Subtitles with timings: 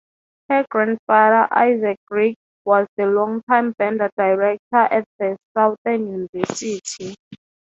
[0.49, 5.05] Her grandfather, Isaac Greggs, was the longtime band director at
[5.53, 7.13] Southern University.